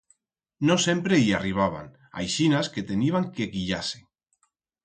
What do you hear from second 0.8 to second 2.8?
sempre i arribaban, aixinas